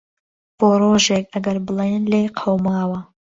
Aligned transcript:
بۆ 0.57 0.69
رۆژێک 0.81 1.25
ئەگەر 1.33 1.57
بڵێن 1.65 2.03
لیێ 2.11 2.27
قەوماوە. 2.39 2.99